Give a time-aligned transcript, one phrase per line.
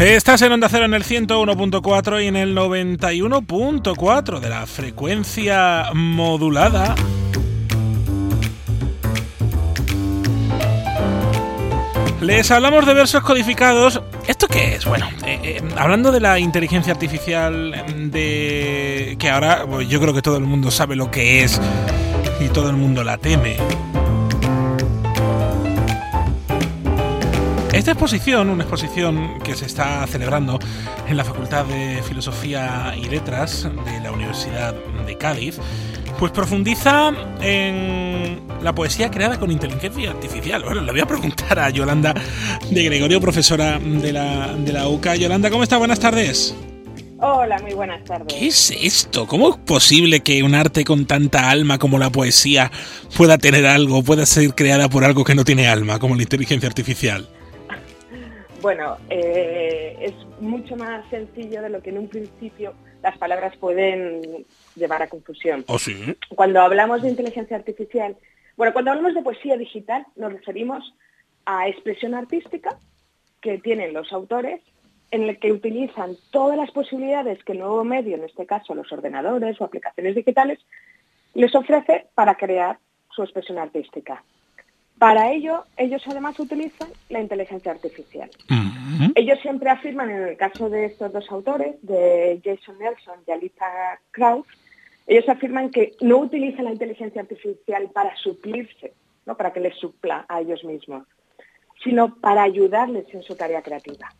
[0.00, 6.94] Estás en Onda Cero en el 101.4 y en el 91.4 de la frecuencia modulada.
[12.22, 14.00] Les hablamos de versos codificados.
[14.26, 14.86] ¿Esto qué es?
[14.86, 20.22] Bueno, eh, eh, hablando de la inteligencia artificial, de que ahora pues, yo creo que
[20.22, 21.60] todo el mundo sabe lo que es
[22.40, 23.58] y todo el mundo la teme.
[27.80, 30.58] Esta exposición, una exposición que se está celebrando
[31.08, 34.74] en la Facultad de Filosofía y Letras de la Universidad
[35.06, 35.56] de Cádiz,
[36.18, 37.10] pues profundiza
[37.40, 40.62] en la poesía creada con inteligencia artificial.
[40.62, 42.12] Bueno, le voy a preguntar a Yolanda
[42.70, 45.16] de Gregorio, profesora de la, de la UCA.
[45.16, 45.78] Yolanda, ¿cómo está?
[45.78, 46.54] Buenas tardes.
[47.18, 48.26] Hola, muy buenas tardes.
[48.28, 49.26] ¿Qué es esto?
[49.26, 52.70] ¿Cómo es posible que un arte con tanta alma como la poesía
[53.16, 56.68] pueda tener algo, pueda ser creada por algo que no tiene alma, como la inteligencia
[56.68, 57.26] artificial?
[58.60, 64.44] Bueno, eh, es mucho más sencillo de lo que en un principio las palabras pueden
[64.76, 65.64] llevar a confusión.
[65.68, 66.14] ¿Oh, sí?
[66.34, 68.16] Cuando hablamos de inteligencia artificial,
[68.56, 70.94] bueno, cuando hablamos de poesía digital nos referimos
[71.46, 72.78] a expresión artística
[73.40, 74.60] que tienen los autores
[75.10, 78.92] en el que utilizan todas las posibilidades que el nuevo medio, en este caso los
[78.92, 80.58] ordenadores o aplicaciones digitales,
[81.34, 82.78] les ofrece para crear
[83.10, 84.22] su expresión artística.
[85.00, 88.28] Para ello, ellos además utilizan la inteligencia artificial.
[89.14, 93.98] Ellos siempre afirman, en el caso de estos dos autores, de Jason Nelson y Alita
[94.10, 94.46] Krauss,
[95.06, 98.92] ellos afirman que no utilizan la inteligencia artificial para suplirse,
[99.24, 99.38] ¿no?
[99.38, 101.06] para que les supla a ellos mismos,
[101.82, 104.12] sino para ayudarles en su tarea creativa.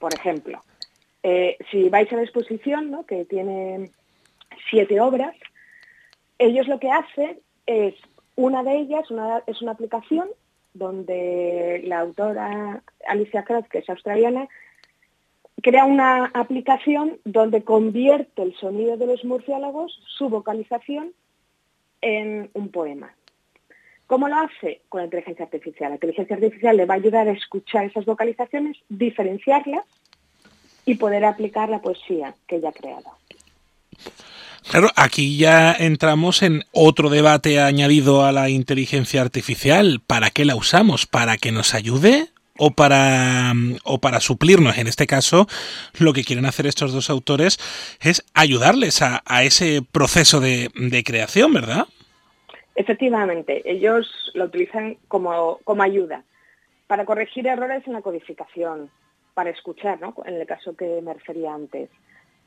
[0.00, 0.64] Por ejemplo,
[1.22, 3.06] eh, si vais a la exposición, ¿no?
[3.06, 3.92] que tiene
[4.68, 5.36] siete obras,
[6.38, 7.94] ellos lo que hacen es
[8.44, 9.04] una de ellas
[9.46, 10.28] es una aplicación
[10.74, 14.48] donde la autora Alicia Kraft, que es australiana,
[15.62, 21.12] crea una aplicación donde convierte el sonido de los murciélagos, su vocalización,
[22.00, 23.14] en un poema.
[24.08, 24.80] ¿Cómo lo hace?
[24.88, 25.90] Con la inteligencia artificial.
[25.90, 29.84] La inteligencia artificial le va a ayudar a escuchar esas vocalizaciones, diferenciarlas
[30.84, 33.12] y poder aplicar la poesía que ella ha creado.
[34.70, 40.00] Claro, aquí ya entramos en otro debate añadido a la inteligencia artificial.
[40.06, 41.06] ¿Para qué la usamos?
[41.06, 42.28] ¿Para que nos ayude?
[42.58, 43.52] O para,
[43.84, 44.78] o para suplirnos.
[44.78, 45.46] En este caso,
[45.98, 47.58] lo que quieren hacer estos dos autores
[48.00, 50.70] es ayudarles a, ese proceso de,
[51.04, 51.86] creación, ¿verdad?
[52.74, 56.24] Efectivamente, ellos lo utilizan como, como ayuda
[56.86, 58.90] para corregir errores en la codificación,
[59.34, 60.14] para escuchar, ¿no?
[60.26, 61.88] en el caso que me refería antes,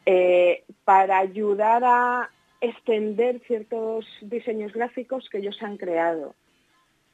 [0.06, 2.30] eh, para ayudar a
[2.62, 6.36] extender ciertos diseños gráficos que ellos han creado.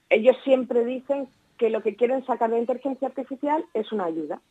[0.09, 4.41] Ellos siempre dicen que lo que quieren sacar de inteligencia artificial es una ayuda.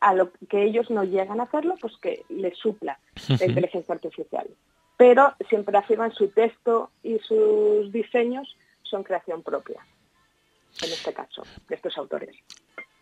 [0.00, 2.98] A lo que ellos no llegan a hacerlo, pues que les supla
[3.28, 4.48] la inteligencia artificial.
[4.96, 9.80] Pero siempre afirman su texto y sus diseños son creación propia,
[10.82, 12.36] en este caso, de estos autores.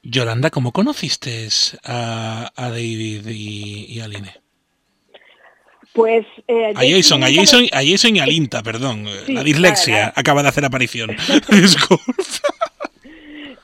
[0.03, 1.49] Yolanda, ¿cómo conociste
[1.85, 4.41] a, David y, a Aline?
[5.93, 9.07] Pues eh, a Jason, a Jason, a Jason y a Linta, perdón.
[9.27, 11.11] la dislexia acaba de hacer aparición.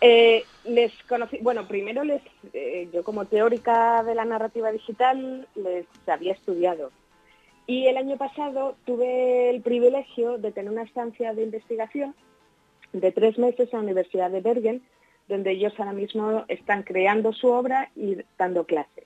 [0.01, 2.23] eh, les conocí, bueno, primero les,
[2.53, 6.91] eh, yo como teórica de la narrativa digital les había estudiado.
[7.69, 12.15] Y el año pasado tuve el privilegio de tener una estancia de investigación
[12.93, 14.83] de tres meses en la Universidad de Bergen,
[15.29, 19.06] donde ellos ahora mismo están creando su obra y dando clases.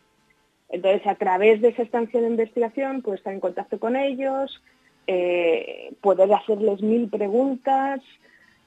[0.70, 4.62] Entonces, a través de esa estancia de investigación, pues estar en contacto con ellos,
[5.06, 8.00] eh, poder hacerles mil preguntas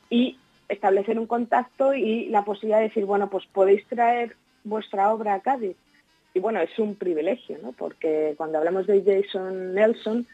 [0.10, 0.38] y
[0.68, 5.40] establecer un contacto y la posibilidad de decir, bueno, pues podéis traer vuestra obra a
[5.40, 5.78] Cádiz.
[6.34, 7.72] Y bueno, es un privilegio, ¿no?
[7.74, 10.28] Porque cuando hablamos de Jason Nelson,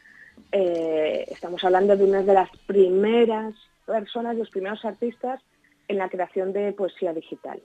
[0.52, 3.54] eh, estamos hablando de una de las primeras
[3.86, 5.42] personas, los primeros artistas
[5.88, 7.60] en la creación de poesía digital.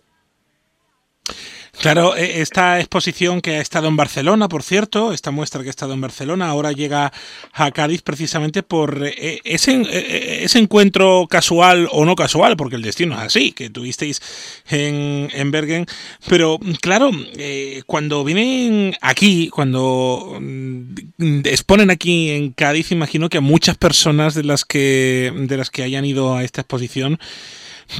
[1.85, 5.77] Claro, e, esta exposición que ha estado en Barcelona, por cierto, esta muestra que ha
[5.77, 7.13] estado en Barcelona, ahora llega
[7.53, 12.83] a Cádiz precisamente por e, ese, e, ese encuentro casual o no casual, porque el
[12.83, 14.23] destino es así, que tuvisteis
[14.71, 15.85] en, en Bergen.
[16.27, 23.43] Pero claro, eh, cuando vienen aquí, cuando mm, exponen aquí en Cádiz, imagino que a
[23.43, 27.19] muchas personas de las que, de las que hayan ido a esta exposición,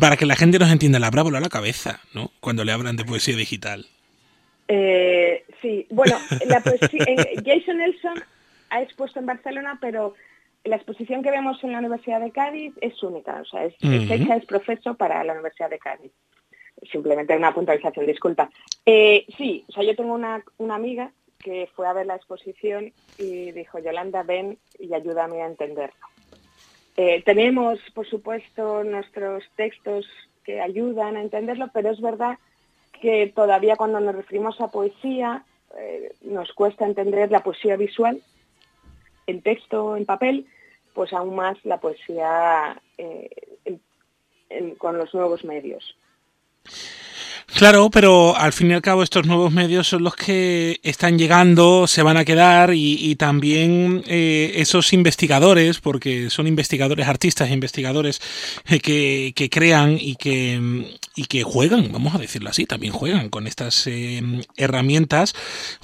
[0.01, 2.31] para que la gente nos entienda, la habrá a la cabeza, ¿no?
[2.41, 3.87] Cuando le hablan de poesía digital.
[4.69, 6.17] Eh, sí, bueno,
[6.47, 8.23] la eh, Jason Nelson
[8.71, 10.15] ha expuesto en Barcelona, pero
[10.65, 14.47] la exposición que vemos en la Universidad de Cádiz es única, o sea, es, es
[14.47, 16.13] profesor para la Universidad de Cádiz.
[16.91, 18.51] simplemente una puntualización, disculpa.
[18.87, 22.93] Eh, sí, o sea, yo tengo una, una amiga que fue a ver la exposición
[23.19, 26.07] y dijo, Yolanda, ven y ayúdame a entenderlo.
[26.97, 30.07] Eh, tenemos, por supuesto, nuestros textos
[30.45, 32.39] que ayudan a entenderlo, pero es verdad
[33.01, 35.45] que todavía cuando nos referimos a poesía
[35.77, 38.21] eh, nos cuesta entender la poesía visual
[39.27, 40.47] en texto, en papel,
[40.93, 43.31] pues aún más la poesía eh,
[44.79, 45.97] con los nuevos medios.
[47.55, 51.87] Claro, pero al fin y al cabo estos nuevos medios son los que están llegando,
[51.87, 58.21] se van a quedar y, también eh, esos investigadores, porque son investigadores, artistas, investigadores
[58.67, 63.29] eh, que, que, crean y que, y que juegan, vamos a decirlo así, también juegan
[63.29, 64.21] con estas eh,
[64.57, 65.33] herramientas,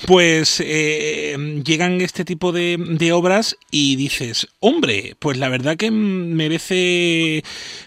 [0.09, 7.45] pues llegan este tipo de, de obras y dices, hombre, pues la verdad que merece,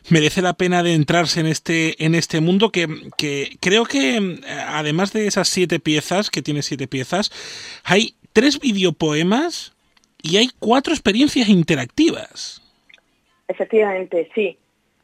[0.07, 2.87] merece la pena de entrarse en este, en este mundo que,
[3.17, 7.31] que creo que eh, además de esas siete piezas, que tiene siete piezas,
[7.83, 9.73] hay tres videopoemas
[10.21, 12.61] y hay cuatro experiencias interactivas.
[13.47, 14.57] Efectivamente, sí.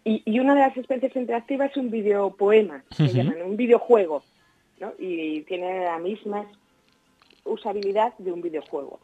[0.04, 4.24] Y, una de las experiencias interactivas es un videopoema, se llaman, un videojuego,
[4.80, 4.94] ¿no?
[5.00, 6.46] Y tiene la misma
[7.46, 9.00] usabilidad de un videojuego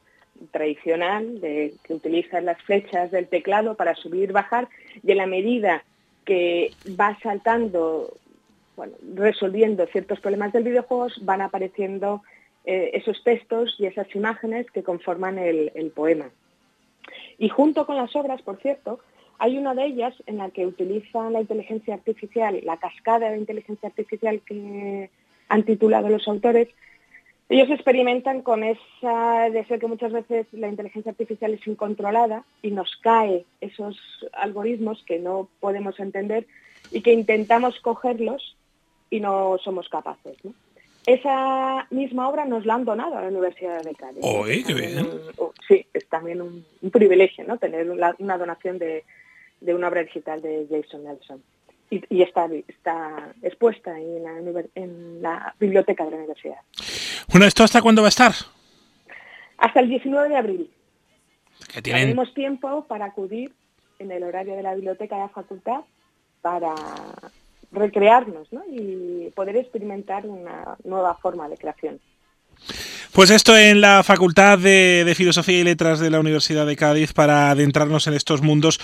[0.52, 4.70] tradicional, de que utiliza las flechas del teclado para subir y bajar,
[5.04, 5.84] y en la medida
[6.24, 8.14] que va saltando
[9.16, 12.22] resolviendo ciertos problemas del videojuego, van apareciendo
[12.68, 16.32] eh, esos textos y esas imágenes que conforman el, poema.
[17.38, 19.00] Y junto con las obras, por cierto,
[19.38, 23.90] hay una de ellas en la que utilizan la inteligencia artificial, la cascada de inteligencia
[23.90, 25.12] artificial que
[25.48, 26.70] han titulado los autores.
[27.50, 32.72] Ellos experimentan con esa de ser que muchas veces la inteligencia artificial es incontrolada y
[32.72, 33.96] nos cae esos
[34.34, 36.48] algoritmos que no podemos entender
[36.92, 38.56] y que intentamos cogerlos
[39.10, 40.38] y no somos capaces.
[41.06, 44.24] Esa misma obra nos la han donado a la Universidad de Cádiz.
[45.68, 47.58] Sí, es también un, privilegio ¿no?
[47.58, 49.04] tener una, donación de,
[49.62, 51.44] una obra digital de Jason Nelson.
[51.92, 56.58] Y, está, está expuesta en la, en la biblioteca de la universidad.
[57.30, 58.32] Bueno, ¿esto hasta cuándo va a estar?
[59.58, 60.72] Hasta el 19 de abril.
[61.84, 63.54] Tenemos tiempo para acudir
[64.00, 65.82] en el horario de la biblioteca de la facultad
[66.42, 66.74] para
[67.76, 72.00] recrearnos y poder experimentar una nueva forma de creación.
[73.16, 77.50] Pues esto en la Facultad de, Filosofía y Letras de la Universidad de Cádiz para
[77.50, 78.78] adentrarnos en estos mundos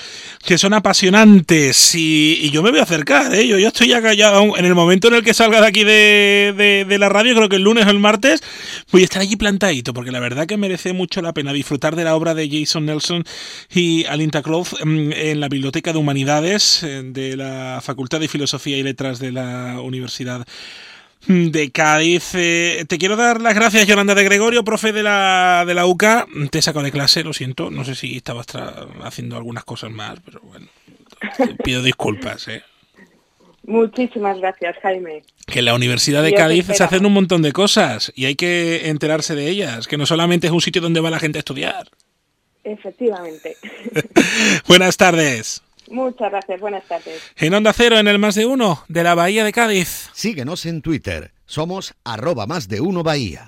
[0.45, 3.45] que son apasionantes y, yo me voy a acercar, ¿eh?
[3.45, 6.95] yo ya estoy ya callado en el momento en el que salga de aquí de,
[6.97, 8.41] la radio, creo que el lunes o el martes,
[8.89, 12.05] voy a estar allí plantadito porque la verdad que merece mucho la pena disfrutar de
[12.05, 13.25] la obra de Jason Nelson
[13.69, 18.77] y Alinta Cloth mm, en la Biblioteca de Humanidades eh, de la Facultad de Filosofía
[18.77, 20.45] y Letras de la Universidad de
[21.73, 22.31] Cádiz.
[22.35, 26.27] Eh, te quiero dar las gracias, Yolanda de Gregorio, profe de la, de la UCA.
[26.50, 27.69] Te he sacado de clase, lo siento.
[27.69, 28.47] No sé si estabas
[29.03, 30.68] haciendo algunas cosas más, pero bueno,
[31.63, 32.47] pido disculpas.
[32.47, 32.63] ¿eh?
[33.63, 35.23] Muchísimas gracias, Jaime.
[35.45, 38.89] Que en la Universidad de Cádiz se hacen un montón de cosas y hay que
[38.89, 41.88] enterarse de ellas, que no solamente es un sitio donde va la gente a estudiar.
[42.63, 43.57] Efectivamente.
[44.67, 45.63] Buenas tardes.
[45.91, 47.21] Muchas gracias, buenas tardes.
[47.35, 50.09] En Onda Cero, en el Más de Uno, de la Bahía de Cádiz.
[50.13, 53.39] Síguenos en Twitter, somos arroba más de uno Bahía.